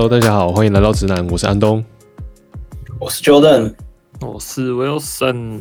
[0.00, 1.84] Hello，大家好，欢迎来到直男，我是安东，
[2.98, 3.74] 我是 Jordan，
[4.22, 5.60] 我是 Wilson。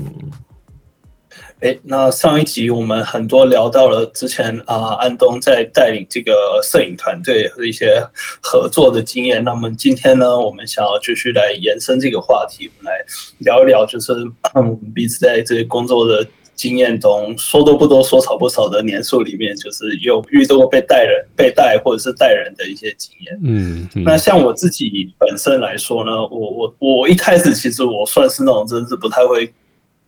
[1.60, 6.32] 哎，那上一集我们很多聊到了之前啊、呃，安东在带领这个
[6.64, 8.02] 摄影团队和一些
[8.42, 9.44] 合作的经验。
[9.44, 13.06] 那么今天呢，我们想要继续来延伸这个话题，我们来
[13.40, 14.14] 聊一聊，就是
[14.54, 16.26] 我们彼此在这些工作的
[16.60, 23.40] 经验中，说多不多，说少不少的年数里面，就是有遇到过被带人、被带或者是带人的一些经验。
[23.42, 29.50] 嗯，嗯，那像我自己本身来说呢，我我我一开始其实我算是那种真的是不太会。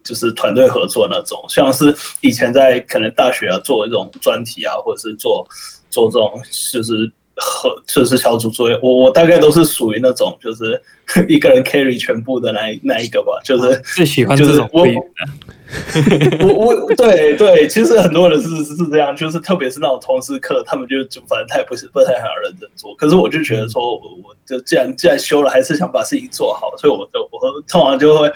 [0.03, 5.47] 就是团队合作那种，像是以前在可能大学啊做这种专题啊，或者是做
[5.91, 6.41] 做这种
[6.71, 10.81] 就是和就是小组作业，我我大概都是属于那种就是
[11.29, 14.87] 一个人 carry 全部的那那一个吧，就是最喜欢这种我
[16.41, 28.31] 我我对对，其实很多人是是这样，就是特别是那种通识课，他们就就反正他也不是不太想认真做，可是我就觉得说我我就既然既然修了，还是想把事情做好，所以我就我通常就会。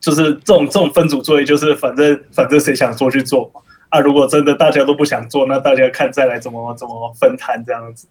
[0.00, 3.52] 就是这种这种分组作业，就是反正反正谁想做去做
[3.90, 4.00] 啊。
[4.00, 8.08] 如果真的大家都不想做，那大家看再来怎么怎么分摊这样子。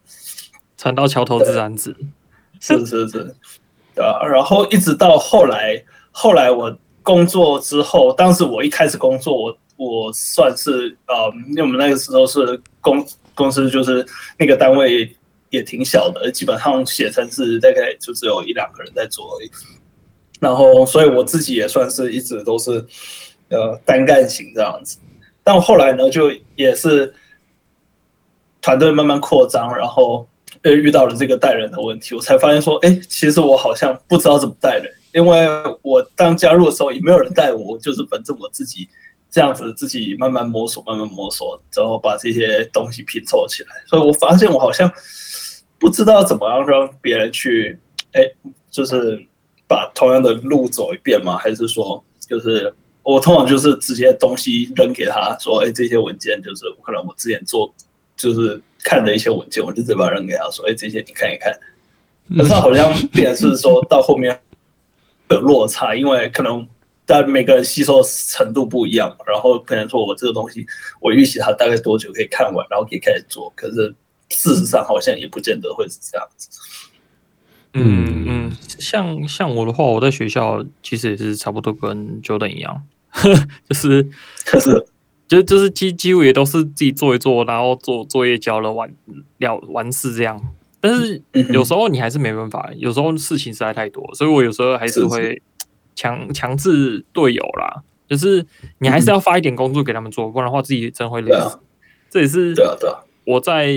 [0.77, 1.95] 船到桥头自然直，
[2.59, 3.35] 是是是，
[3.95, 4.21] 对啊。
[4.23, 6.77] 然后一直到后来，后来我
[7.09, 14.05] 工作之后，当时我一开始工作，我我算是呃，因为我们那个时候是公公司，就是
[14.37, 15.11] 那个单位
[15.49, 19.49] 也挺小的，基本上写程式大概就只有一两个人在做而已。
[20.39, 22.85] 然后，所以我自己也算是一直都是，
[23.47, 24.99] 呃，单干型这样子。
[25.43, 27.11] 但后来呢，就也是
[28.61, 30.27] 团队慢慢扩张，然后
[30.61, 35.47] 又遇到了这个带人的问题，我才发现说，哎，其实我好像不知道怎么带人，因为
[35.81, 38.87] 我当加入的时候也没有人带我，就是本着我自己
[39.29, 43.69] 这样子，自己慢慢摸索，慢慢摸索，然后把这些东西拼凑起来。
[43.87, 44.91] 所以我发现我好像
[45.77, 47.79] 不知道怎么样让别人去，
[48.13, 48.21] 哎，
[48.69, 49.25] 就是。
[49.69, 51.37] 把同样的路走一遍吗？
[51.37, 57.71] 还是说，就是我通常就是直接东西扔给他说，哎，这些文件就是可能我之前做
[58.17, 61.55] 就是看的一些文件，我就直接把它扔给他说，哎，这些你看一看。
[62.35, 64.41] 可是好像变是说到后面
[65.29, 66.67] 有落差，因为可能
[67.05, 70.65] 但每个人吸收程度不一样，然后可能说我这个东西
[70.99, 73.93] 我预期它大概多久可以看完，然后可以开始做，可是
[74.29, 76.49] 事实上好像也不见得会是这样子。
[77.73, 82.83] 嗯嗯，像像我的话，我在学校其实也是差不多跟 Jordan 一样，
[83.69, 84.03] 就是
[84.51, 84.85] 就是
[85.27, 88.91] 就就是几几乎也都是自己做一做，然后做作业交了完
[89.37, 90.41] 了完事这样。
[90.79, 95.41] 但是有时候你还是没办法，有时候事情实在太多，所以我有时候还是会
[95.95, 98.45] 强强制队友啦，就是
[98.79, 101.59] 你还是要发一点工作给他们做，不然的话自己真会累死。
[102.09, 102.53] 这也是
[103.25, 103.73] 我在。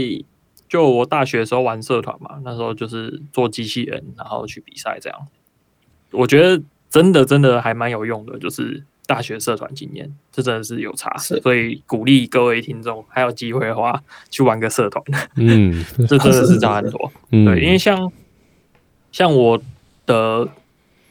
[0.69, 5.27] 就我大学的时候玩社团嘛，那时候就是做机器人，然后去比赛这样。
[6.13, 11.15] 我觉得真的真的还蛮有用的，就是大学社团经验，这真的是有差。
[11.19, 15.05] 所以鼓励各位听众，还有机会的话去玩个社团。
[15.37, 17.13] 嗯， 这真的是差很多。
[17.31, 18.11] 对，因为像
[19.11, 19.63] 像我
[20.07, 20.49] 的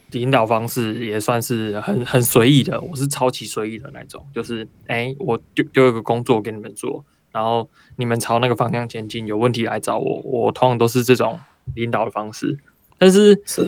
[0.10, 7.06] 领导方式也算是很很随意的，我是超级随意的那种，就是哎，我丢丢一个工作给你们做。
[7.32, 10.20] 然后你们朝那个方向前进，有问题来找我。
[10.24, 11.40] 我通常都是这种
[11.76, 12.58] 领导的方式，
[12.98, 13.66] 但是是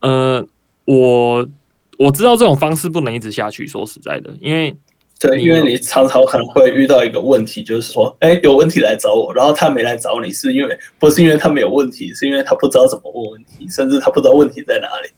[0.00, 0.44] 呃，
[0.86, 1.46] 我
[1.98, 3.66] 我知道这种方式不能一直下去。
[3.66, 4.74] 说实在的，因为
[5.18, 15.10] 对，因为你常常可能会遇到一个问题，就是说，哎，有问题来找我，然后他没来找你，是因为不是因为他没有问题，是因为他不知道怎么问问题，甚至他不知道问题在哪里。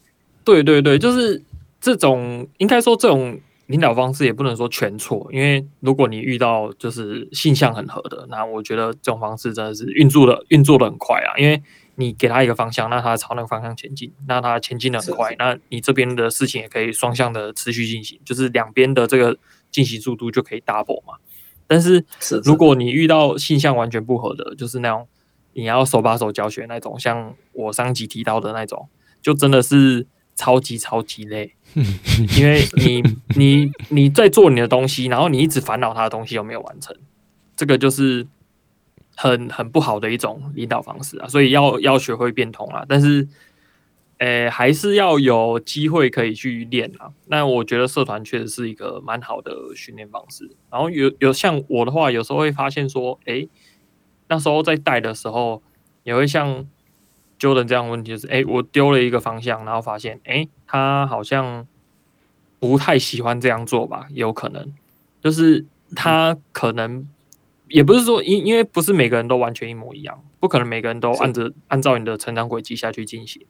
[0.45, 1.43] 对对对，就是
[1.81, 3.39] 这种，应该说这种。
[3.69, 11.37] 领导方式也不能说全错，因为如果你遇到就是性向很合的，那我觉得这种方式真的是运作的运作的很快啊。
[11.37, 11.63] 因为
[11.99, 19.37] 你给他一个方向，那他朝那个方向前进，那他前进的很快，那你这边的事情也可以双向的持续进行，就是两边的这个
[19.71, 21.15] 进行速度就可以 double 嘛。
[21.67, 22.05] 但是
[22.43, 25.07] 如果你遇到性向完全不合的，就是那种
[25.53, 28.89] 你要手把手教学那种，像我上集提到的那种，
[29.21, 30.07] 就真的是。
[30.41, 31.53] 超级超级累，
[32.37, 33.03] 因为你
[33.35, 36.95] 你你在做你的东西，然后你一直烦恼他的东西有没有完成，
[37.57, 38.25] 这个就是
[39.19, 41.29] 很很不好的一种领导方式啊。
[41.29, 43.27] 所以要要学会变通啊，但是，
[44.19, 47.11] 诶、还是要有机会可以去练啊。
[47.27, 50.49] 那我觉得社团确实是一个蛮好的训练方式。
[50.71, 53.49] 然后有有像我的话，有时候会发现说，诶、
[54.29, 55.63] 那时候在带的时候，
[56.05, 56.67] 也会像。
[57.41, 61.65] Jordan 这样的问题就是，诶、我丢了一个方向，然后发现，诶、他好像
[62.59, 64.09] 不太喜欢这样做吧？
[64.11, 64.75] 有可能，
[65.23, 65.65] 就是
[65.95, 67.09] 他可能
[67.69, 73.45] 也不是说因因为不是每个人都完全一模一样，不可能每个人都按着按照你的成长轨迹下去进行。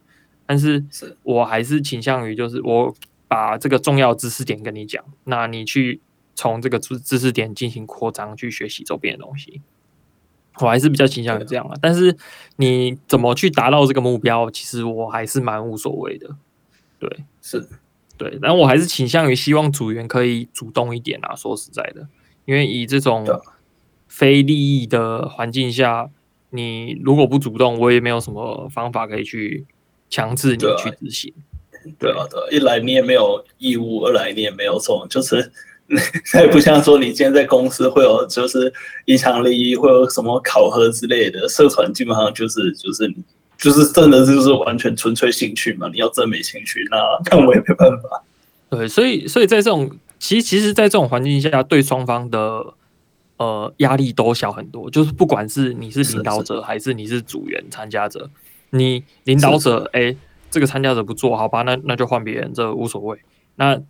[0.47, 0.85] 但是
[1.23, 2.94] 我还是倾向于就是我
[3.26, 6.00] 把这个重要知识点跟你讲，那你去
[6.35, 9.61] 从这个知知识点进行扩张去学习周边的东西。
[10.61, 12.17] 我还是比较倾向于这样啊，但是
[12.56, 16.35] 你怎么去达到这个目标，其实我还是蛮无所谓的。
[16.99, 17.69] 对，是，
[18.17, 21.37] 对，但我还是倾向于希望组员可以主动一点啊。
[21.37, 22.09] 说实在的，
[22.44, 23.25] 因为以这种
[24.08, 26.10] 非利益的环境下，
[26.50, 29.66] 你如果不主动，我也没有什么方法可以去
[30.10, 31.32] 强制你去执行。
[31.99, 35.52] 对啊，对啊，一来你也没有义务，二来你也没有这种就是。
[36.31, 38.70] 它也不像说你今天在公司会有就是
[39.06, 41.49] 一场利益，会有什么考核之类的。
[41.49, 43.16] 社团基本上就是就是你
[43.56, 45.88] 就是真的就是完全纯粹兴趣嘛。
[45.90, 46.99] 你要真没兴趣，那
[47.31, 48.22] 那我也没办法。
[48.69, 52.75] 对，所以所以在这种其实其实，在这种环境下，对双方的
[53.38, 54.90] 呃压力都小很多。
[54.90, 58.31] 就是不管是你是领导者，还是你是组员参加者，
[58.70, 60.14] 你领导者哎，
[60.50, 63.19] 这个参加者不做好吧，那那就换别人，这无所谓。
[63.56, 63.81] 那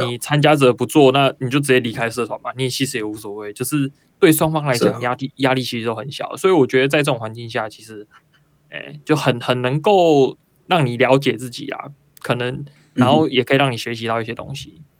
[0.00, 2.50] 你参加者不做，那你就直接离开社团嘛。
[2.56, 6.34] 你其实也无所谓，就是对双方来讲，压力压力其实都很小。
[6.36, 8.06] 所以我觉得在这种环境下，其实，
[8.70, 11.90] 哎，就很很能够让你了解自己啊，
[12.20, 12.64] 可能，
[12.94, 14.80] 然后也可以让你学习到一些东西。
[14.80, 14.91] 对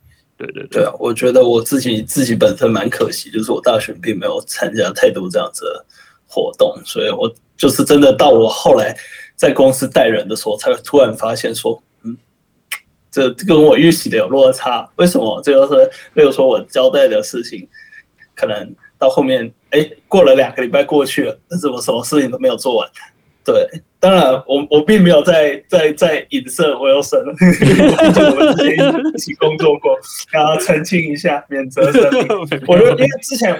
[0.46, 5.84] 对对，对啊，我觉得我自己自己本身蛮可惜，就是我大学并没有参加太多这样子的
[6.26, 8.96] 活动，所以我就是真的到我后来
[9.36, 11.82] 在公司带人的时候，才突然发现说。
[12.04, 12.16] 嗯
[13.14, 15.38] 这跟我预期的有落差，为什么？
[15.44, 15.84] 这就是，
[16.14, 17.68] 例如说我交代的事情，
[18.34, 22.88] 可能到后面，哎，过了两个礼拜过去了，但是我什么事情都没有做完。
[23.44, 23.68] 对，
[24.02, 28.74] 当然我我并没有在在在影射 Wilson， 我们之前
[29.14, 29.96] 一起工作过，
[30.32, 32.26] 然后澄清一下，免责声明。
[32.66, 33.56] 我说因为之前。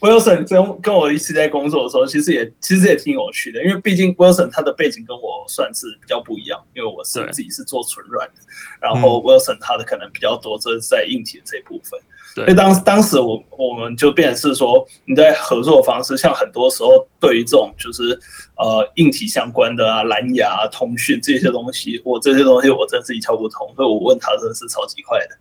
[0.00, 8.34] Wilson 跟跟我一起在工作的时候，其实也其实也挺有趣的，因为毕竟 Wilson 他的背景跟我算是比较不一样，因为我是自己是做纯软的，
[8.80, 11.98] 然后 Wilson 他的可能比较多，这是在硬体的这一部分。
[12.34, 18.12] 所以当当时我我们就变成是说，你在合作方式，像很多时候对于这种就是
[18.58, 25.36] 呃硬体相关的啊，蓝牙、通讯这些东西，我这些东西我真是一窍不通，所以我问他真的是超级快的。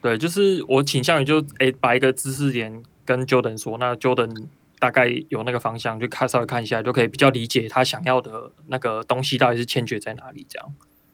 [0.00, 2.80] 对，就是我倾向于就诶把一个知识点。
[3.10, 4.46] 跟 Jordan 说，那 Jordan
[4.78, 10.46] 大概有那个方向，就看稍微看一下，就可以比较理解他想要的那个东西到底是欠缺在哪里。
[10.48, 10.72] 这样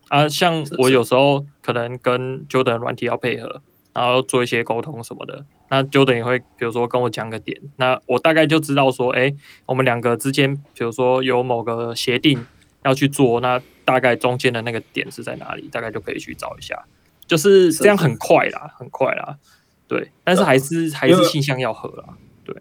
[0.09, 3.63] 啊，像我有时候可能跟 Jordan 软体要配合，
[3.95, 9.35] 然后做一些沟通什么的，那 Jordan 也会比如说跟我讲个点，那我大概就知道说，哎，
[9.65, 12.45] 我们两个之间，比如说有某个协定
[12.85, 16.85] 要去做，那大概中间的那个点是在哪里，大概就可以去找一下，
[17.27, 19.39] 就是这样很快啦，很快啦。
[19.89, 22.05] 对，但是还是还是倾向要合啦。
[22.45, 22.55] 对，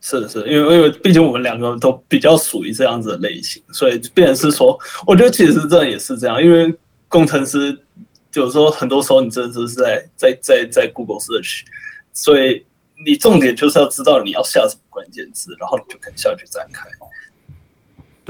[0.00, 6.72] 是的，是的，因为因为毕竟我们两个都比较属于这样子的类型，所以变成是说，我觉得其实这也是这样，因为
[7.08, 7.78] 工程师
[8.34, 11.62] 有时候很多时候你真的是在在在在 Google search，
[12.12, 12.64] 所以
[13.04, 16.88] 你重点就是要知道你要下什么关键字，然后你就可以下去展开。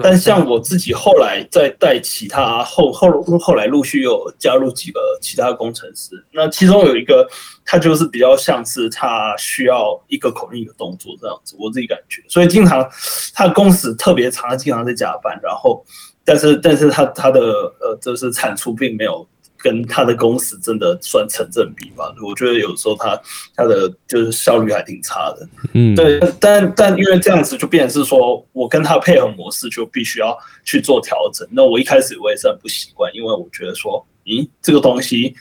[0.03, 7.29] 但像我自己后来再带其他后后后来陆续又加入几个其他工程师，那其中有一个
[7.65, 12.89] 他就是比较像是他需要一个口令一个动作这样子，我自己感觉，所以经常
[13.35, 15.85] 他工时特别长，他经常在加班，然后
[16.25, 17.41] 但是但是他他的
[17.81, 19.27] 呃就是产出并没有。
[19.63, 22.13] 跟他的公司真的算成正比吧？
[22.23, 23.21] 我觉得有时候他
[23.55, 25.49] 他的就是效率还挺差的。
[25.75, 31.47] 嗯，对，但但因为这样子就变成是说我跟他配合模式就必须要去做调整。
[31.51, 35.35] 那我一开始我也是很不习惯，因为我觉得说，咦，这个东西。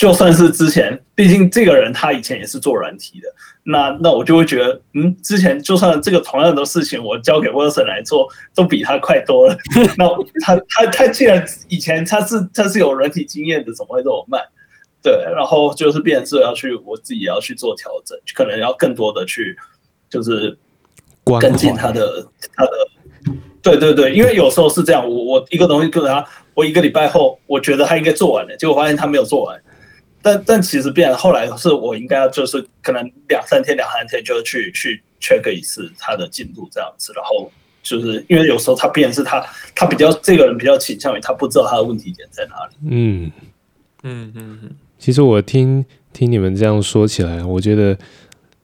[0.00, 3.28] 就算是之前，毕竟这个人他以前也是做软体的，
[3.64, 9.54] 那那我就会觉得，嗯，之前就算这个同样的事情我交给 Wilson 来做，都比他快多了。
[9.98, 10.08] 那
[10.42, 14.40] 他他他既然以前他是他是有软体经验的，怎么会这么慢？
[15.02, 19.54] 对，然后就是变成是要去我自己也要去做调整，可能要更多的去
[20.08, 20.56] 就是
[21.38, 22.26] 跟进他的
[22.56, 22.70] 他的，
[23.60, 29.60] 对对对，因为有时候是这样，我我一个东西跟他，我一个礼拜后我觉得他应该做完了，结果发现他没有做完。
[30.22, 37.50] 但但其实变后来是我应该要就是可能两三天两三天就去去 check 一次他的进度这样子，然后
[37.82, 39.42] 就是因为有时候他变是他
[39.74, 42.76] 他比较这个人比较倾向于他不知道他的问题点在哪里。
[42.82, 43.32] 嗯
[44.02, 44.70] 嗯嗯嗯。
[44.98, 47.96] 其实我听听你们这样说起来，我觉得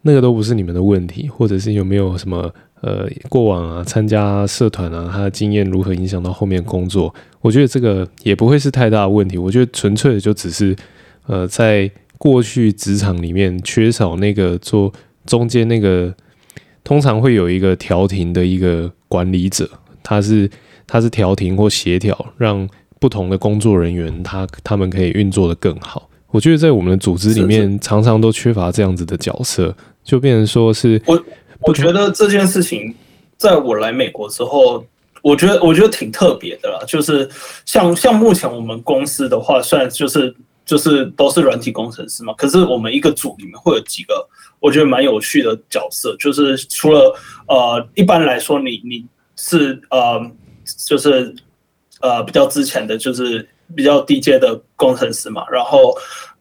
[0.02, 9.38] 那个都不是你们的问题，或者是有没有什么呃过往啊参加社团啊，他的经验如何影响到后面工作，我觉得这个也不会是太大的问题。
[9.38, 10.76] 我觉得纯粹的就只是。
[11.26, 14.92] 呃，在过去职场里面缺少那个做
[15.26, 16.14] 中间那个
[16.82, 19.68] 通常会有一个调停的一个管理者，
[20.02, 20.48] 他是
[20.86, 22.68] 他是调停或协调，让
[22.98, 26.08] 不同的工作人员他他们可以运作的更好。
[26.30, 31.24] 我觉得在我们的组织里面，常常都缺乏这样子的角色，就变成说是我
[31.60, 32.94] 我觉得这件事情，
[33.36, 34.84] 在我来美国之后，
[35.22, 36.78] 我觉得我觉得挺特别的啦。
[36.86, 37.28] 就是
[37.64, 40.34] 像像目前我们公司的话，算就是
[40.66, 44.28] 就是都是软体工程师嘛，可是我们一个组里面会有几个。
[44.58, 47.14] 我觉得蛮有趣的角色，就是除了
[47.46, 49.04] 呃，一般来说你你
[49.36, 50.18] 是呃，
[50.86, 51.32] 就是
[52.00, 53.46] 呃比较之前的就是
[53.76, 55.94] 比较低阶的工程师嘛，然后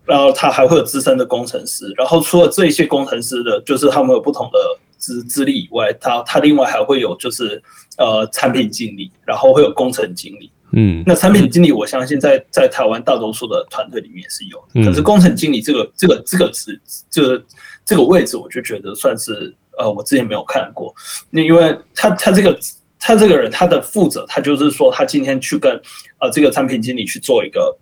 [0.06, 4.60] 然后他还会有资深的工程师，然后除了这些工程师的，就是他们有不同的
[4.98, 7.62] 资资历以外，他他另外还会有就是
[7.98, 10.50] 呃产品经理，然后会有工程经理。
[10.78, 16.78] 嗯，那产品经理，我相信在在台湾大多数的团队里面是有的，可是工程经理这个这个这个职
[17.10, 17.46] 这个
[17.86, 20.94] 这个位置，我就觉得算是呃，我之前没有看过。
[21.30, 22.60] 那因为他他这个
[23.00, 25.72] 他这个人他的负责，他就是说他今天去跟
[26.20, 27.74] 呃这个产品经理去做一个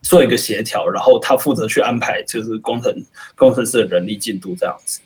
[0.00, 3.04] 做一个协调，然后他负责去安排就是工程
[3.36, 5.00] 工程师的人力进度这样子，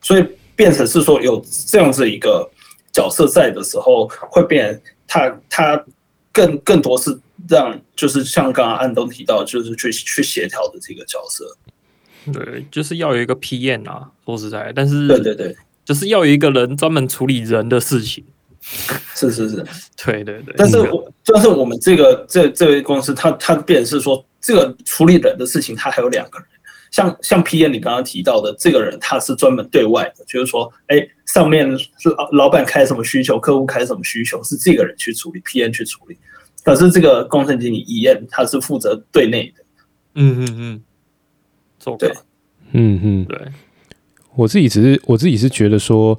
[0.00, 2.50] 所以变成是说有这样子一个
[2.92, 5.84] 角色在的时候，会变他他。
[6.36, 11.56] 更更多是让，就是像刚刚安东提到，就是去去协调的这个角色。
[12.30, 18.22] 对，就是要有一个 PM 啊，说实在，但是对对对，就是要有一个人专门处理人的事情。
[19.14, 19.64] 是是是，
[20.04, 20.54] 对对对。
[20.58, 26.48] 但是我，但是我们这个这这位公司，他他变是说，这个处理人的事情，他还有两个人。
[26.90, 31.68] 像像 P N 你刚刚提到的这个人，他是专门对外的，就是说，哎，上面
[32.16, 36.16] 老老板开什么需求，客户开什么需求，是这个人去处理，P N 去处理。
[36.64, 39.64] 可是这个工程经理 E N 他是负责对内的。
[40.14, 40.82] 嗯嗯
[41.84, 42.12] 嗯，对，
[42.72, 43.38] 嗯嗯对。
[44.34, 46.18] 我自己只是我自己是觉得说，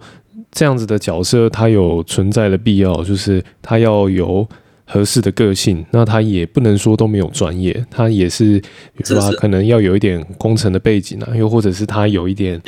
[0.52, 4.48] 这样子的角色他有存在的必要，就是他要有。
[4.90, 8.58] 合适的个性，那他也不能说都没有专业，他也是，
[8.96, 12.60] 比如说他可能要有一点工程的背景啊，又或者是他有一点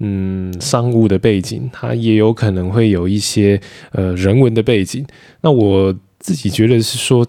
[0.00, 3.60] 嗯商务的背景，他也有可能会有一些
[3.92, 5.06] 呃人文的背景。
[5.40, 7.24] 那我自己觉得是说，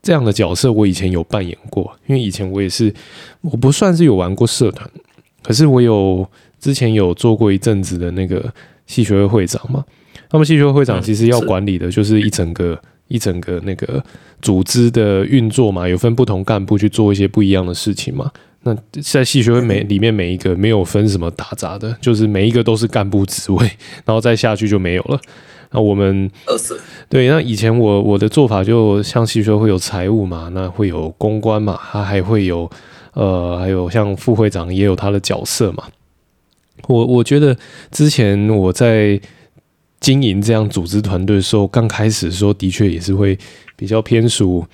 [0.00, 2.92] 这样的角色我以前有扮演过，因为以前我也是
[3.42, 4.90] 我不算是有玩过社团，
[5.42, 6.26] 可是我有
[6.58, 8.50] 之前有做过一阵子的那个
[8.86, 9.84] 戏学会会长嘛。
[10.30, 12.80] 那么戏学会会长其实要管理的就是一整个。
[13.08, 14.02] 一整个那个
[14.40, 18.30] 组织的运作嘛，有分不同干部去做一些不一样的事情嘛。
[18.62, 23.70] 那在戏学会每里面每一个没有分什么打杂的，就是每一个都是干部职位，
[24.06, 25.20] 然后再下去就没有了。
[25.72, 26.30] 那我们
[27.08, 32.70] 对，那以前我我的做法就像戏学会有财务嘛，那会有公关嘛，他还会有
[33.14, 35.84] 呃，还有像副会长也有他的角色嘛。
[36.86, 37.56] 我我觉得
[37.90, 39.20] 之前我在。
[40.02, 43.38] 经营这样组织团队的时候，刚开始的时候的确也是会
[43.76, 44.66] 比较偏属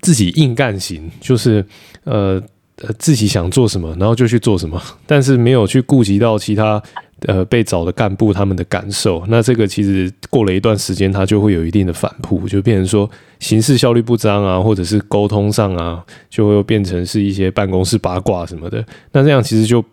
[0.00, 1.62] 自己硬干型，就是
[2.04, 2.40] 呃
[2.76, 6.80] 呃自己想做什么，然后就去做什么， 但是没有去顾及到其他
[7.26, 9.24] 呃被找的干部他们的感受。
[9.26, 13.10] 那这个其实过了一段时间，它就会有一定的反扑，就变成说
[13.40, 18.86] 行事效率不彰啊，或者是沟通上啊，就会变成是一些办公室八卦什么的。
[19.10, 19.84] 那这样其实就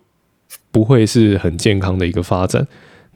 [0.71, 2.65] 不会是很健康的一个发展。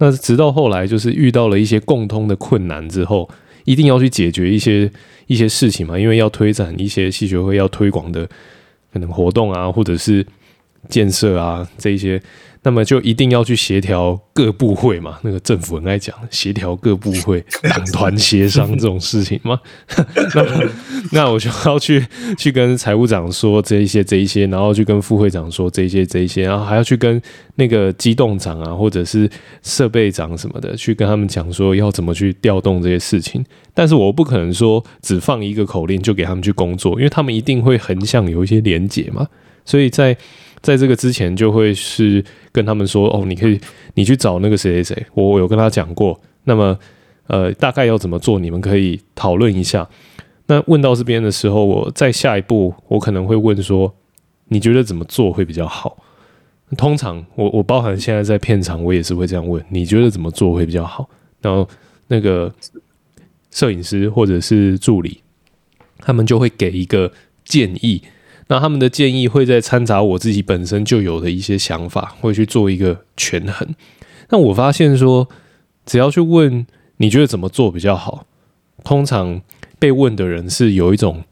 [0.01, 3.29] 那直到后来，就是遇到了一些共通的困难之后，
[3.65, 4.91] 一定要去解决一些
[5.27, 8.27] 一些事情嘛，因为要推展一些戏学会要推广的
[8.91, 10.25] 可能活动啊，或者是
[10.89, 12.20] 建设啊这一些。
[12.63, 19.60] 那么就一定要去协调各部会嘛，那个政府很爱讲协调各部会、党团协商这种事情嘛。
[20.36, 20.46] 那
[21.12, 22.06] 那我就要去
[22.38, 27.20] 去跟财务长说这一些这一些，然后去跟副会长说这一些这一些，然后还要去跟
[27.56, 29.27] 那个机动长啊，或者是
[29.63, 33.44] 设备长什么的，去跟他们讲说要怎么去调动这些事情。
[33.74, 39.27] 但是我不可能说只放一个口令就给他们去工作，因为他们一定会横向有一些连结嘛。
[39.65, 40.15] 所以在
[40.62, 43.60] 在这个之前，就会是跟他们说：“哦，你可以，
[43.96, 46.20] 你去找那个谁谁谁，我有跟他讲过。
[46.44, 46.77] 那么，
[47.27, 49.89] 呃，大概要怎么做，你们可以讨论一下。
[50.46, 53.96] 那问到这边的时候，我再下一步，我可能会问说：
[54.50, 55.98] 你觉得怎么做会比较好？
[56.77, 61.10] 通常，我我包含现在在片场，我也是会这样问：你觉得怎么做会比较好？
[61.41, 61.68] 然后，
[62.08, 62.53] 那个
[63.50, 65.22] 摄影师或者是助理，
[65.98, 67.12] 他们就会给一个
[67.44, 68.01] 建议。”
[68.51, 73.65] 那他们的建议会在掺杂我自己本身就有的一些想法，会去做一个权衡。
[74.27, 75.29] 那我发现说，
[75.86, 76.67] 只要去问
[76.98, 78.25] 你觉得怎么做比较好，
[78.84, 79.41] 通常
[79.79, 81.24] 被问的人是有一种，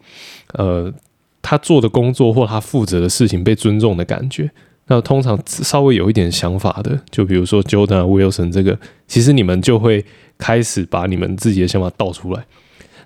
[0.53, 0.93] 呃，
[1.41, 4.49] 他做的工作或他负责的事情被尊重的感觉。
[4.87, 10.05] 那通常稍微有一点想法的，就比如说 Jordan、Wilson 这个，其实你们就会
[10.37, 12.45] 开始把你们自己的想法倒出来，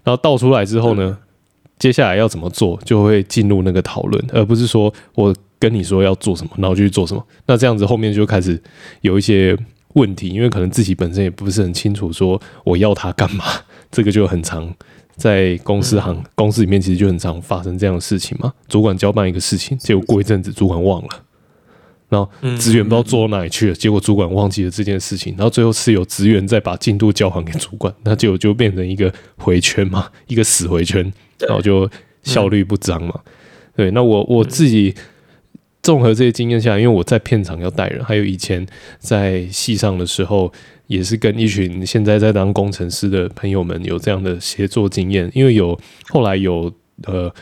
[0.04, 1.18] 然后倒出来之后呢，
[1.84, 7.22] 接下来要怎么做，就会进入那个讨论，而不是说我跟你说要做什么，然后就去做什么。
[7.46, 8.58] 那这样子后面就开始
[9.02, 9.54] 有一些
[9.96, 13.44] 问题，因为可能自己本身也不是很清楚说我要他干嘛，
[13.92, 14.74] 这个就很常
[15.18, 18.54] 在公司行公司里面其实就很常发生这样的事情嘛。
[18.70, 21.10] 主管交办一个事情，结果过一阵子主管忘了。
[22.14, 22.30] 然后
[22.60, 31.90] 职员不知道做到哪里去了，结果主管忘记了这件事情，然后最后是有职员再把进度交还给主管，那结果就变成一个回圈嘛，一个死回圈，然后就
[32.22, 33.20] 效率不彰嘛。
[33.76, 34.94] 对，那我我自己
[35.82, 38.64] 综合这些经验下来，因为我在片场要带人，还有以前
[39.00, 40.54] 在戏上的时候，
[40.86, 45.80] 也是跟一群现在在当工程师的朋友们有这样的协作经验，因为有
[46.10, 46.72] 后来有
[47.06, 47.34] 呃。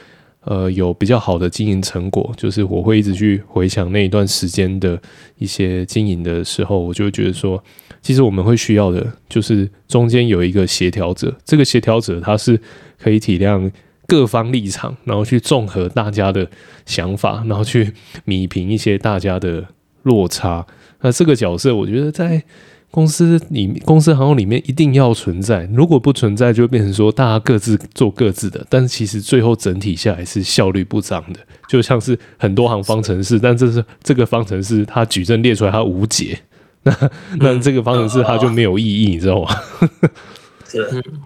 [0.43, 4.99] 呃，有比较好的经营成果，就是我会一直去回想那一段时间的
[5.37, 7.63] 一些经营的时候，我就会觉得说，
[8.01, 11.35] 其实我们会需要的，就是中间有一个协调者。
[11.45, 12.59] 这个协调者他是
[12.97, 13.71] 可以体谅
[14.07, 16.49] 各方立场，然后去综合大家的
[16.85, 17.93] 想法，然后去
[18.25, 19.67] 弭平一些大家的
[20.03, 20.65] 落差。
[21.01, 22.43] 那这个角色，我觉得在。
[22.91, 25.67] 公司里，公司行号里面一定要存在。
[25.73, 28.63] 如果不存在，就变成说大家各自做各自的。
[28.69, 36.37] 但是其实最后整体下来是效率不彰的，就像是很多行方程式，但这是这个方程式它矩阵列出来它无解，
[36.83, 36.93] 那
[37.39, 39.49] 那这个方程式它就没有意义，你知道吗？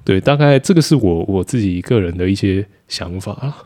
[0.03, 3.65] 对，大概这个是我我自己个人的一些想法。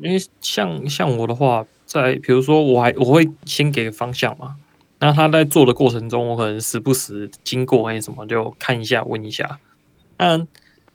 [0.00, 4.56] 因为像像我的话，在比如说我还我会先给方向嘛。
[5.04, 9.60] 那他在做的过程中，我可能时不时经过还是什么，就看一下问一下。
[10.16, 10.48] 但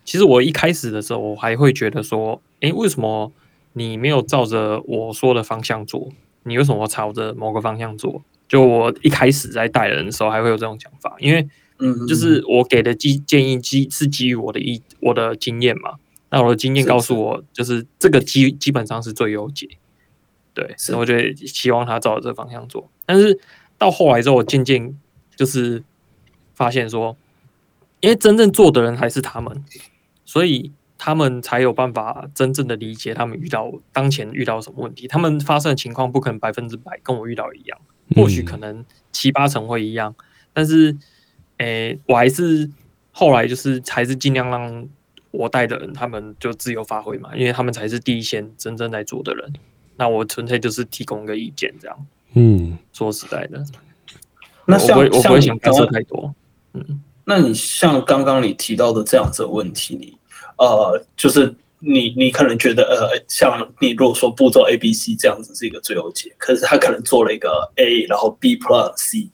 [0.03, 3.31] 其实我一开始的时候，我还会觉得说，诶，为什么
[3.73, 6.09] 你没有照着我说的方向做？
[6.41, 8.23] 你为什么朝着某个方向做？
[8.47, 11.47] 就我一开始在带人的时候，还会有这种想法，因为
[11.77, 15.99] 嗯，就是我给的基建议基是基于我的一我的经验嘛。
[16.31, 19.69] 那我的经验告诉我，就是这个基基本上是最优解。
[20.55, 21.13] 对，所以我就
[21.45, 23.39] 希望他照着这个方向做，但是。
[23.79, 24.95] 到后来之后，我渐渐
[25.35, 25.83] 就是
[26.53, 27.17] 发现说，
[28.01, 29.63] 因为真正做的人还是他们，
[30.25, 35.07] 所以他们才有办法真正的理解他们遇到当前遇到什么问题。
[35.07, 37.79] 他们发生的情况不可能百分之百跟我遇到一样，
[38.15, 40.13] 或许可能七八成会一样，
[40.51, 40.95] 但是，
[41.57, 42.69] 诶，我还是
[43.11, 44.87] 后来就是还是尽量让
[45.31, 49.53] 我带的人他们就自由发挥嘛，因为他们才是第一线真正在做的人。
[49.95, 52.07] 那我纯粹就是提供一个意见这样。
[52.33, 53.63] 嗯，说实在的，
[54.65, 56.33] 那像我不会，我不会想干涉太多。
[56.73, 60.15] 嗯，那你像刚刚你提到的这样子的问题，你
[60.57, 69.29] 呃，就是你你可能觉得呃，像你如果说步骤 A、B、C 这样子是一个最优解，可是他可能做了一个 A，然后 B plus C，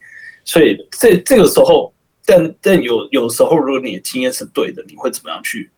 [0.45, 1.93] 所以这这个时候，
[2.25, 5.69] 但但有有时候，如果你的经验是对的，你会怎么样去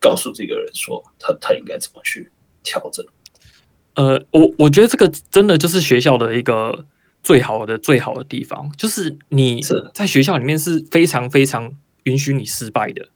[0.00, 2.30] 告诉这个人说他他应该怎么去
[2.62, 3.06] 调整？
[3.94, 6.84] 呃，我我觉得这个真的就是学校的一个
[7.22, 9.60] 最好的最好的地方，就是你
[9.92, 13.08] 在学校里面是非常非常允许你失败的，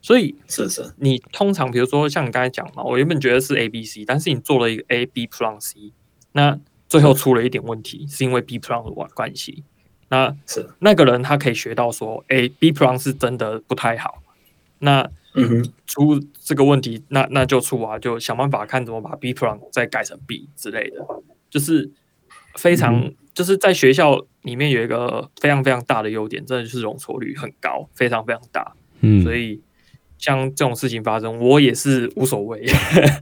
[0.00, 5.92] 所以是是，你通常比如说像你刚才讲嘛，我原本觉得是 A B C，但是你做了一个 A B plus C，
[6.32, 6.58] 那
[6.88, 9.62] 最后出了一点问题，是因为 B plus 的关系，
[10.08, 10.70] 那是。
[10.78, 14.22] 那个人他可以学到说，A B plus 是真的不太好，
[14.78, 15.10] 那。
[15.36, 21.04] 嗯哼，出这个问题，那那就出啊，就想办法看怎么把 B plan 再改成 B 之类的，
[21.50, 21.90] 就是
[22.54, 28.76] 非常、嗯、就是在学校里面有一个非常非常大的优点，真的就是容错率很高，非常非常大。
[29.00, 29.60] 嗯，所以
[30.18, 32.64] 像这种事情发生，我也是无所谓。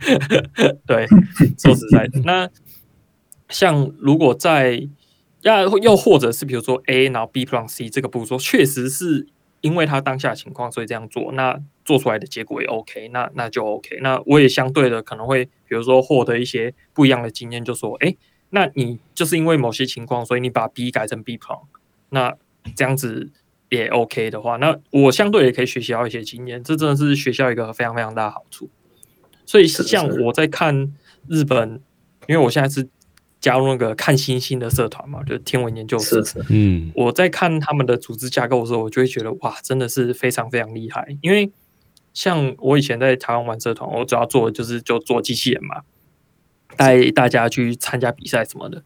[0.86, 1.06] 对，
[1.58, 2.50] 说实在的， 那
[3.48, 4.86] 像如果在
[5.40, 9.28] 要又或者是比如说 A 然后 B plan C 这个步骤，确实是。
[9.62, 13.98] 因为他当下情况，所以这样做，那做出来的结果也 OK，那那就 OK。
[14.02, 18.14] 那我也相对的可能会，比如说获得一些不一样的经验，就说，哎，
[18.50, 21.62] 那你就是因为某些情况，所以你把 B 改成 B plan，
[22.10, 22.36] 那
[22.74, 23.30] 这样子
[23.68, 28.70] 也 OK 的话，那我相对也可以学习到一些经验，这真的是学校一个非常非常大的好处。
[29.46, 30.92] 所以像我在看
[31.28, 31.80] 日本，
[32.26, 32.88] 因为我现在是。
[33.42, 36.22] 加入那个看星星的社团嘛，就是天文研究社。
[36.48, 41.18] 嗯，我在看他们的组织架构的时候，我就会觉得哇，真的是非常非常厉害。
[41.20, 41.50] 因为
[42.14, 45.82] 像我以前在台湾玩社团，我主要做的就是就做机器人嘛，
[46.76, 48.82] 带大家去参加比赛什么的。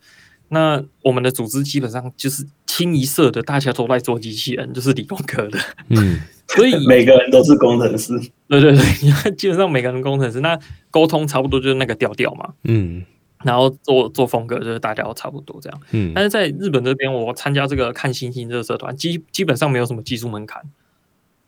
[0.48, 5.58] 那我们的组织基本上就是清一色的，大家都在做机器人，就是理工科的。
[5.88, 8.12] 嗯， 所以 每个人都是工程师。
[8.48, 10.58] 对对对，基本上每个人工程师，那
[10.90, 12.54] 沟通差不多就是那个调调嘛。
[12.64, 13.04] 嗯。
[13.44, 15.80] 然后做做风格就是大家都差不多这样。
[15.90, 20.62] 嗯，但是在日本这边，我参加这个看星星这个社团，基基本上没有什么技术门槛，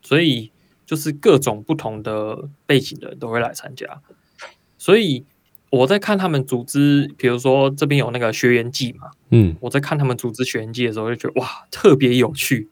[0.02, 0.52] 所以
[0.88, 3.86] 就是各种不同的背景的人都会来参加。
[4.76, 5.24] 所以
[5.70, 12.68] 我在看他们组织，比如说这边有那个学员季嘛，嗯，我在看他们组织学员季的时候，就觉得哇，特别有趣，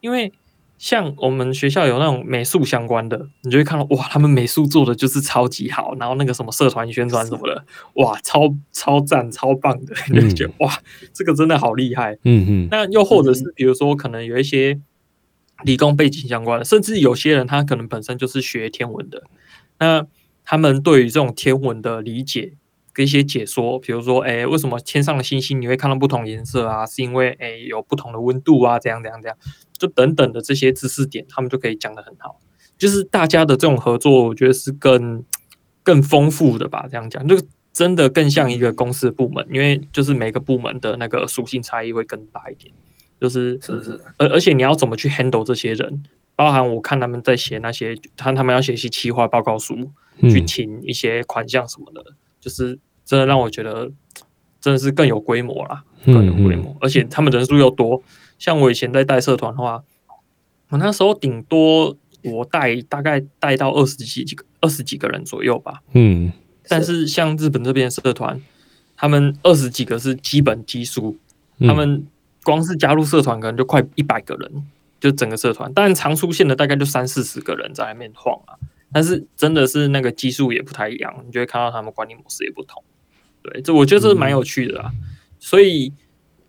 [0.00, 0.32] 因为。
[0.80, 10.72] 像我们学校有那种美术相关的，你就会看到哇，他们美术做的就是超级好，然后那个什么社团宣传什么的，哇，超超赞、超棒的， 你就觉得哇，
[11.12, 12.16] 这个真的好厉害。
[12.22, 12.68] 嗯嗯。
[12.70, 14.78] 那又或者是比如说，可能有一些
[15.64, 19.24] 理工背景相关的，甚至有些人他可能本身就是学天文的，
[19.78, 20.06] 那
[20.44, 22.54] 他们对于这种天文的理解
[22.92, 26.86] 跟一些解说，比如说，哎，为什么天上的星星你会看到不同颜色啊？
[26.86, 29.36] 是因为哎有不同的温度啊，这样这样这样。
[29.76, 32.40] 就等等的这些知识点，他们就可以讲得很好。
[32.76, 35.24] 就是大家的这种合作，我觉得是更
[35.84, 36.86] 更丰富的吧。
[36.90, 37.40] 这样讲，就
[37.72, 42.74] 真的更像一个公司部门，因为就是每个部门的那个属性差异会更大一点。
[43.20, 46.02] 就是是是，而而且你要怎么去 handle 这些人，
[46.36, 49.90] 包含我看他们在写那些，看他们要写一些企划报告书，
[50.22, 52.04] 去请一些款项什么的，
[52.40, 53.90] 就是真的让我觉得
[54.60, 58.02] 真的是更有规模啦，更有规模，而且他们人数又多。
[58.38, 59.82] 像我以前在带社团的话，
[60.68, 65.82] 我那时候顶多我带大概带到二十几几个二十几个人左右吧。
[65.92, 66.32] 嗯，
[66.68, 68.40] 但是像日本这边社团，
[68.96, 71.16] 他们二十几个是基本基数，
[71.60, 72.06] 他们
[72.44, 74.66] 光是加入社团可能就快一百个人，
[75.00, 75.72] 就整个社团。
[75.74, 78.54] 但常出现的大概就三四十个人在外面晃啊。
[78.92, 82.82] 但是真的是那个基数也不太一样，你就会看到他们管理模式也不同。
[83.42, 84.92] 对，这我觉得这是蛮有趣的啊。
[85.38, 85.92] 所以。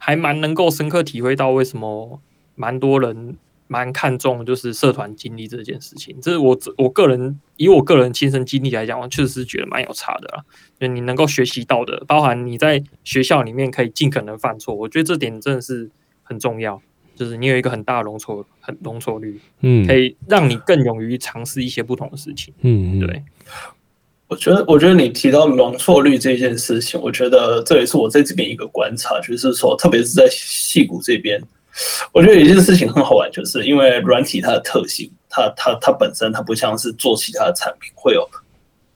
[0.01, 2.21] 还蛮能够深刻体会到为什么
[2.55, 3.35] 蛮多人
[3.71, 6.17] 蛮看重就是社团经历这件事情。
[6.19, 10.43] 这是我我个人以我个人亲身经历来讲，我确实是觉得蛮有差的啦。
[10.79, 15.89] 就你能够学习到的，包含你在学校里面可以尽可能犯错，我觉得这点真的是
[16.23, 16.81] 很重要。
[17.15, 22.53] 就是你有一个很大的容错，很容错率，嗯，可以让你更勇于尝试一些不同的事情。
[22.61, 23.23] 嗯，对。
[24.29, 31.41] 我觉得，我觉得你提到容错率这件事情，我觉得这也是我在这边一个观察，就是说，特别是在戏谷这边，
[32.11, 38.27] 我觉得有一件事情很好玩，就是因为软体它的特性，它它它本身它不像是做其他的产品会有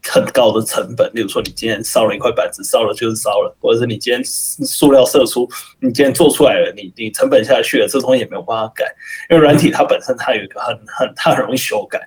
[0.03, 8.85] 很高的成本，例如说你今天烧了一块板子，烧了就是烧了，或者是你今天塑料射出，你今天做出来了，你你成本下去了，这东西也没有办法改，
[9.29, 11.99] 因为软体它本身它有一个很很它很容易修改。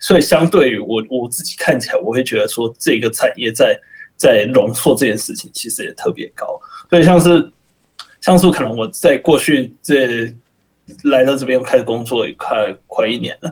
[0.00, 3.76] 所以，相对于我我自己看起来，我会觉得说，这个产业在
[4.16, 6.46] 在容错这件事情其实也特别高。
[6.88, 7.50] 所以，像是
[8.28, 10.30] 像是可能我在过去这
[11.04, 13.50] 来到这边开始工作也快快一年了，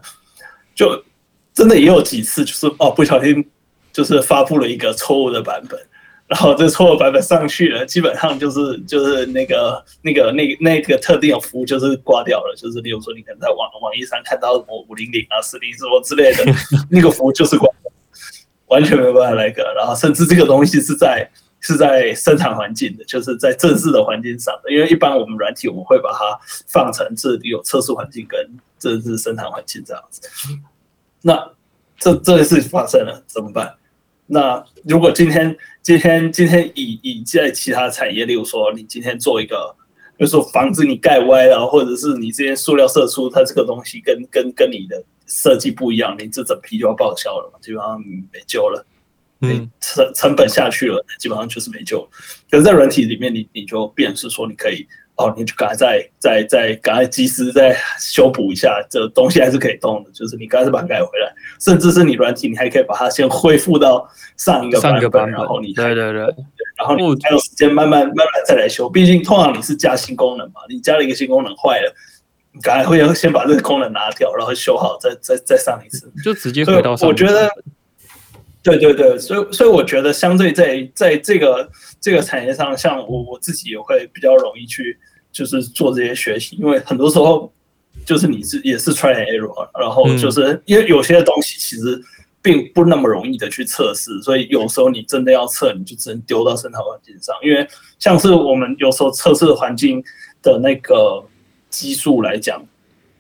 [0.74, 1.02] 就
[1.54, 3.42] 真的也有几次就是哦不小心
[3.90, 5.80] 就是发布了一个错误的版本。
[6.28, 16.44] 然后这错误版本上去了，基本上就是就是那个那个那、那个特定的服务就是挂掉了，就是例如说你可能在网网易上看到什么五零零啊、四零什么之类的，
[16.90, 17.66] 那个服务就是挂，
[18.66, 19.62] 完全没有办法来个。
[19.76, 21.30] 然后甚至这个东西是在
[21.66, 28.38] 是在生产环境的，就是在正式的环境上的，因为一般我们软体我们会把它放成这里有测试环境跟
[28.78, 30.22] 正式生产环境这样子。
[31.22, 31.50] 那
[31.98, 33.74] 这这件事情发生了怎么办？
[34.26, 39.74] 那如果今天今天今天以以在其他产业，例如说你今天做一个，
[40.16, 48.00] 比如说房子你盖歪了，或者是你这些塑料射出，它这个东西跟跟跟你的设计不一样，你这整批就要报销了嘛，基本上
[48.32, 48.86] 没救了，
[49.40, 52.08] 嗯，成成本下去了，基本上就是没救了。
[52.50, 54.86] 可是，在软体里面，你你就变是说你可以。
[55.18, 60.10] 哦，你就赶快再再再赶快及时再修补一下，这东西还是可以动的。
[60.12, 66.20] 就是你赶快把它改回来，甚至是你软体，你还可以把它先恢复到上一个版本，版本然后你对对对，
[66.76, 68.90] 然后你还有时间慢慢慢慢再来修。
[68.90, 71.94] 毕竟通常你是加新功能嘛，你加了一个新功能坏了，
[72.52, 77.08] 你赶快会先把这个功能拿掉，然后修好，再再再上一次，就直接回到上。
[77.08, 77.50] 我觉得，
[78.66, 84.98] 对对对，所以所以我觉得相对在在这个这个产业上，像我我自己也会比较容易去。
[85.32, 87.52] 就是做这些学习，因为很多时候
[88.06, 92.02] 就是你是也是 try and error，然后就是因为有些东西其实
[92.40, 97.36] 并不那么容易的去测试，所以有时候你真的要测，你就只能丢到生态环境上。
[97.42, 100.02] 因为像是我们有时候测试环境
[100.40, 101.22] 的那个
[101.68, 102.66] 基数来讲，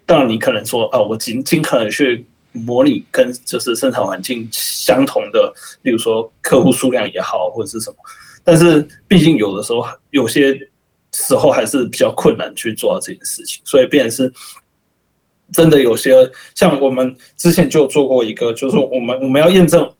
[0.06, 2.24] 当然你可能说啊，我尽尽可能去
[2.56, 7.96] 模拟跟就是生产环境相同的，例如说客户数量也好，或者是什么，
[8.42, 10.58] 但是毕竟有的时候有些。
[11.12, 14.30] 时候还是比较困难去做到这件事情，所以变是
[15.50, 19.90] 真的有些像我们之前就做过一个，就是我们我们要验证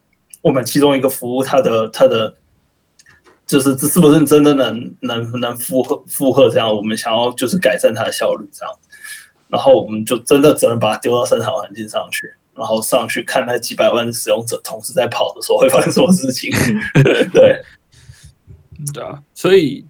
[0.42, 2.36] 我们其中一个服务它的它的
[3.46, 6.68] 就是这是不是真的能能能负荷负荷这样？
[6.68, 8.74] 我们想要就是改善它的效率这样，
[9.48, 16.50] 然后我们就真的只能把它丢到生产环境上去，然后上去看那几百万使用者同时在跑的时候会发生什么事情。
[17.32, 17.62] 对，
[18.92, 19.84] 对啊，所以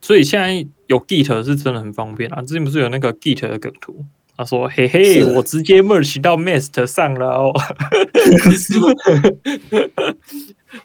[0.00, 2.40] 所以现在有 Git 是真的很方便啊。
[2.42, 4.04] 之前不是有那个 Git 的梗图？
[4.36, 7.52] 他说：“嘿嘿，我直接 merge 到 Mast 上了哦。”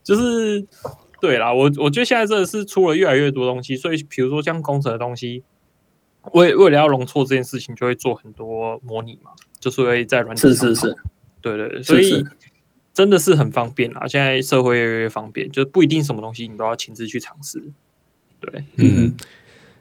[0.04, 0.66] 就是。
[1.22, 5.42] 对啦，我我觉得现在真的是出了越来越多东西，所以比如说像工程的东西，
[6.34, 10.68] 为为了要容错这件事情，就会做很多模拟嘛，就是会在软件上。
[10.68, 10.98] 是是是，
[11.43, 12.25] 对对对，所以
[12.93, 14.08] 真的是很方便啦。
[14.08, 17.62] 现在社会越来越方便，就不一定什么东西你都要亲自去尝试。
[18.39, 19.13] 对，嗯，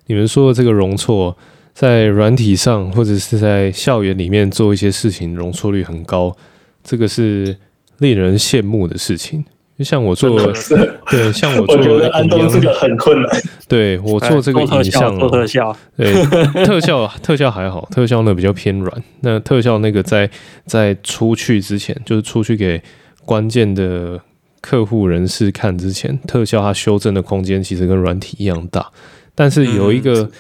[0.06, 1.36] 你们说的这个容错，
[1.72, 6.36] 在软体上或者是在校园里面做一些事情，容错率很高，
[6.82, 7.56] 这个是
[7.98, 9.44] 令人羡慕的事情。
[9.78, 10.38] 就像我做，
[11.10, 13.42] 对，像我做，我觉得安东这个很困难。
[13.66, 16.12] 对我做这个影像，做特效，对
[16.64, 19.02] 特效，特效还好，特效呢比较偏软。
[19.20, 20.28] 那特效那个在
[20.66, 22.80] 在出去之前，就是出去给
[23.24, 24.20] 关键的
[24.60, 28.86] 客户人士看之前，特效它修正的空间其实跟软体一样大。
[29.34, 30.30] 但是有一个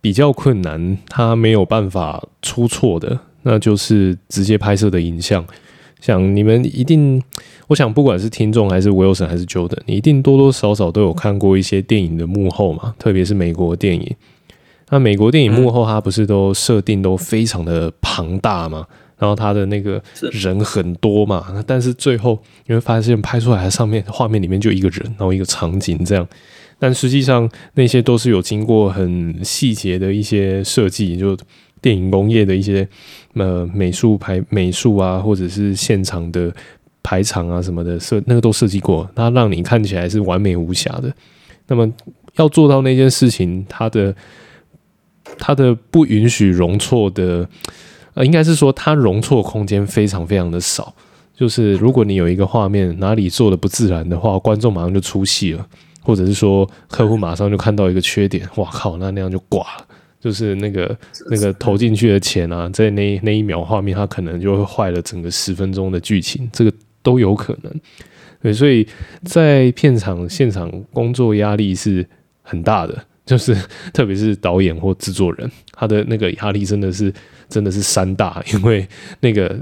[0.00, 5.46] 比较困难，它没有办法出错的，那就是直接拍摄的影像。
[6.04, 7.22] 想你们一定，
[7.66, 14.14] 我想不管是听众还是 Wilson 还是 Jordan，你一定多多少少都有看过一些电影的幕后嘛，特别是美国电影。
[14.90, 18.86] 那美国电影幕后，它不是都设定都非常的庞大嘛？
[19.16, 21.46] 然后它的那个人很多嘛？
[21.54, 26.28] 那但是最后你会发现，拍出来的上面画面里面就一个人，然后一个场景这样。
[26.78, 31.34] 但实际上那些都是有经过很细节的一些设计，就。
[31.84, 32.88] 电影工业的一些
[33.34, 36.50] 呃美术排美术啊，或者是现场的
[37.02, 41.12] 排场啊什么的设，那个都设计过，它让你看起来是完美无瑕的。
[41.66, 41.86] 那么
[42.36, 44.16] 要做到那件事情，它的
[45.38, 47.46] 它的不允许容错的，
[48.14, 50.94] 呃，应该是说它容错空间非常非常的少。
[51.36, 55.66] 就是如果你有一个画面哪里做的不自然的话，观众马上就出戏了，
[56.00, 59.86] 或者是说客户马上就看到一个缺点，哇靠，那那样就挂了。
[60.24, 60.96] 就是那个
[61.30, 67.70] 那个投进去的钱啊，在那那一秒画面，它可能就会坏了整个十分钟的剧情，这个都有可能。
[68.40, 68.88] 对，所以
[69.22, 72.08] 在片场现场工作压力是
[72.40, 73.56] 很大的，就是
[73.92, 77.12] 特别是导演或制作人，他的那个压力真的是
[77.48, 78.86] 真的是山大，因为
[79.20, 79.58] 那个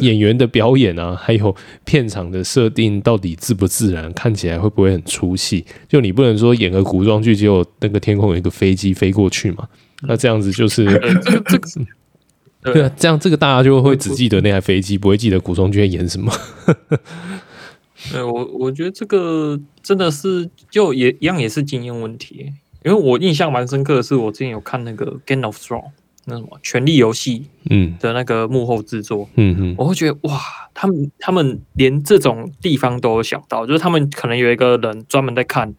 [0.00, 5.64] 演员的表演啊，还有片场的设定到底自不自然，看起来会不会很出戏？
[5.88, 9.66] 就你不能说演个古装剧，结果那个天空有一个飞机飞过去嘛？
[10.06, 16.30] 那这样子就是这个对啊，这样这个大家就会只记得那台飞机，不会记得古装剧在演什么。
[18.12, 22.52] 对，我我觉得这个真的是就也一样，也是经验问题。
[22.84, 25.82] 因为我印象蛮深刻的是，我之前有看那个《Game of Thrones》。
[26.26, 30.40] 那什么《权力游戏》嗯的那个幕后制作，嗯嗯，我会觉得哇，
[30.72, 35.74] 他们他们连这种地方都有想到，就是他们可能有一个人专门在看，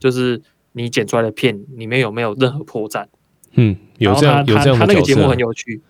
[0.00, 3.06] 就是你剪出来的片里面有没有任何破绽，
[3.52, 5.80] 嗯，有这样有这样，他那个节目很有趣，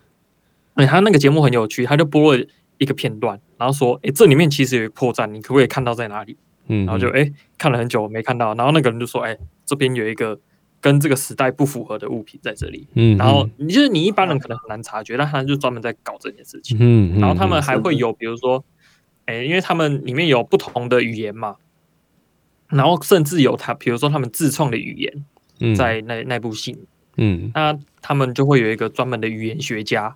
[0.75, 2.45] 哎，他那个节目很有趣，他就播了
[2.77, 6.37] 一个片段，然后说，哎，这里面其实有破绽，你可不可以看到在哪里？
[6.69, 10.39] 嗯，然后就哎看了很久没看到，然后那个人就说，哎，这边有一个。
[10.85, 18.63] 跟这个时代不符合的物品在这里，嗯，然后你就是你一般人可能很难察觉，但他就专门在搞这件事情，嗯，然后他们还会有比如说，
[19.25, 21.57] 哎，因为他们里面有不同的语言嘛，
[22.69, 26.77] 然后甚至有他，比如说他们自创的语言，在那那部戏，
[27.17, 30.15] 嗯，那他们就会有一个专门的语言学家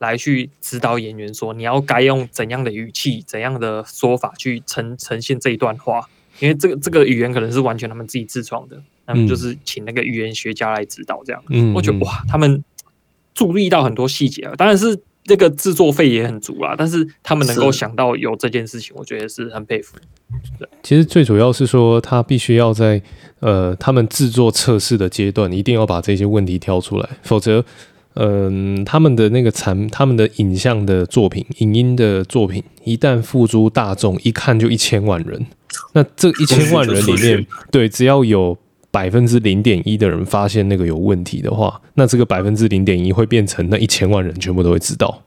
[0.00, 6.06] 来去指导演员说，你要该用怎样的语气、怎样的说法去呈呈现这一段话，
[6.40, 8.82] 因为这个这个语言可能是完全他们自己自创的。
[9.12, 12.62] 他们就是请那个语言学家来指导，这样，嗯，我觉得哇，他们
[13.34, 19.96] 注意到很多细节啊，当然是这个制作费也很足啦，但是他们能够想到有这件事情，我觉得是很佩服。
[20.58, 23.02] 对，其实最主要是说，他必须要在
[23.40, 27.64] 呃，他们制作测试的阶段，一定要把这些问题挑出来，否则，
[28.14, 35.46] 嗯、呃，他们的那个产，他们的影像的作品、影音的作品，一旦付诸大众，一看就一千万人，
[35.92, 38.56] 那这一千 万人里面，对，只要有。
[38.90, 45.22] 百分之零点一的人发现那个有问题的话，那这个百分之零点一会变成那一千万人全部都会知道。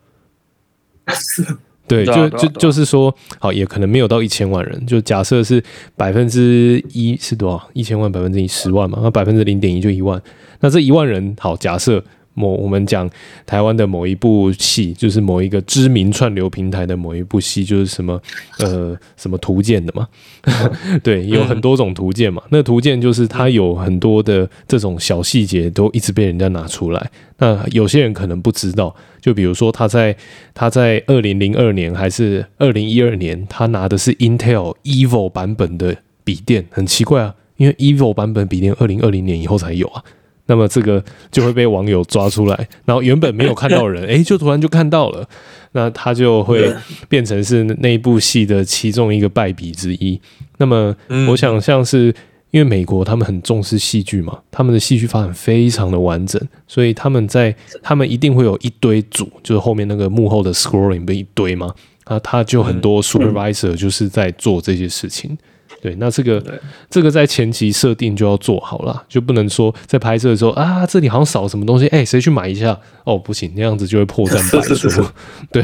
[1.07, 1.45] 是，
[1.87, 4.85] 对，就就就是说，好，也可能没有到一千万人。
[4.85, 5.61] 就假设是
[5.95, 7.69] 百分之一，是多少？
[7.73, 10.21] 一千万百分之一十万嘛，那百分之零点一就一万。
[10.61, 13.09] 那这一万人，好，假设某我们讲
[13.45, 18.21] 台湾的某一部戏，就是某一个知名串流平台的某一部戏，就是什么
[18.59, 20.07] 呃什么图鉴的嘛，
[21.03, 22.41] 对，有很多种图鉴嘛。
[22.49, 27.11] 那图鉴就是它有很多的这种小细节，都一直被人家拿出来。
[27.37, 30.15] 那有些人可能不知道，就比如说他在
[30.53, 40.03] 他在二零零二年还是二零一二年，他拿的是 Intel Evo 版本的笔电，很奇怪啊，因为 Evo 版本笔电二零二零年以后才有啊。
[40.45, 45.27] 那么这个就会被网友抓出来，然后原本没有看到的人， 诶，就突然就看到了，
[45.71, 46.73] 那他就会
[47.07, 50.19] 变成是那一部戏的其中一个败笔之一。
[50.57, 50.95] 那么
[51.29, 52.13] 我想像是
[52.51, 65.37] 因为美国他们很重视戏剧嘛，他们的戏剧发展非常的完整，所以他们在他们一定会有一堆组，就是后面那个幕后的 scoring 不一堆嘛，啊，他就很多 supervisor 就是在做这些事情。
[65.83, 66.57] 对，那这个对
[66.89, 72.79] 这个在前期设定就要做好了，就不能说在拍摄的时候啊，这里好像少什么东西，哎，谁去买一下？
[73.03, 74.75] 哦，不行，那样子就会破绽百出。
[74.75, 75.03] 是是是
[75.51, 75.61] 对，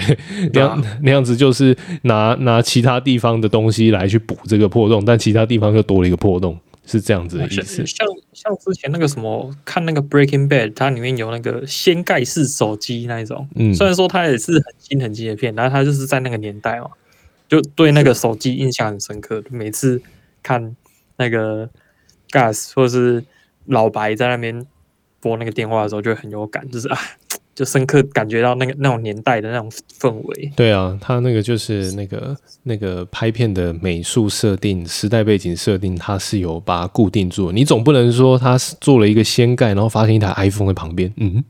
[0.51, 7.85] 那样那样子就是拿拿其他地方的东西来去补这个破洞，但其他地方又多了一个破洞，是这样子的意思。
[7.85, 16.87] 像像之前那个什么，看那个 Breaking Bad，它里面有那个掀盖式手机那一种，嗯，虽然说它也是很新很新的片，然后它就是在那个年代嘛。
[17.49, 20.01] 就对那个手机印象很深刻，每次
[20.41, 20.75] 看
[21.17, 21.67] 那个
[22.29, 23.25] Gus 或是
[23.65, 24.65] 老白在那边
[25.19, 26.97] 拨那个电话的时候，就很有感，就是啊，
[27.53, 30.51] 就深刻感觉到那个那种年代的那种氛围。
[30.55, 37.51] 对啊，他那个就是那个那个拍片的美术设定、时代背景设定，他是有把它固定住。
[37.51, 41.43] 你总不能说他是做了一个掀盖，然后发现一台 iPhone 在旁边，嗯。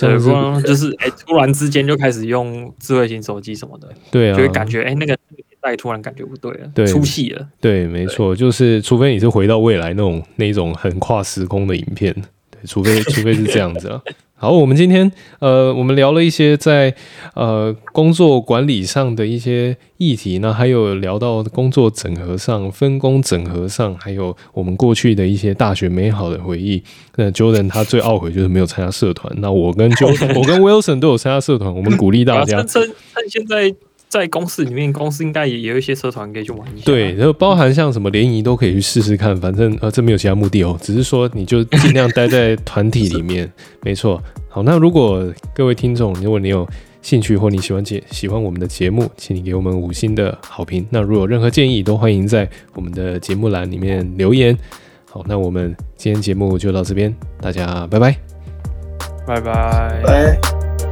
[0.00, 7.46] 对，就是哎、欸，突然之间就开始用智慧型手机什么的，对啊，就会感觉哎、欸，那个年代突然感觉不对了，对，出戏了。
[7.60, 12.14] 对，没错，就是除非你是回到未来那种那种很跨时空的影片，
[12.50, 14.00] 对，除非除非是这样子啊。
[14.42, 16.94] 好，我们今天呃，我们聊了一些在
[17.34, 26.82] 呃工作管理上的一些议题，那还有聊到工作整合上、分工整合上，还有我们过去的一些大学美好的回忆。
[27.16, 32.62] 那 Jordan 他最懊悔就是没有参加社团，那我跟 Jordan 我跟 Wilson 都有参加社团，我们鼓励大家。
[32.64, 33.74] 趁趁趁现在。
[34.10, 36.84] 在公司里面，公司应该也有一些社团可以去玩一下。
[36.84, 43.50] 对，然后包含像什么联谊都可以去试试看，反正呃，这没有其他目的哦，只是说你就尽量待在团体里面。
[43.82, 44.20] 没错。
[44.48, 46.68] 好，那如果各位听众，如果你有
[47.02, 50.84] 兴趣或你喜欢节喜欢我们的节目，请你给我们五星的好评。
[50.90, 54.58] 那如果有任何建议，都欢迎在我们的节目栏里面留言。
[55.08, 58.16] 好，那我们今天节目就到这边，大家拜拜，
[59.24, 60.89] 拜拜，拜。